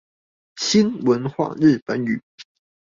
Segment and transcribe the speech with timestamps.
[0.57, 2.11] 新文化日本語